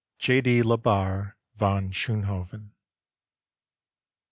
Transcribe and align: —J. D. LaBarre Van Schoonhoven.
—J. 0.17 0.41
D. 0.41 0.63
LaBarre 0.63 1.37
Van 1.57 1.91
Schoonhoven. 1.91 2.71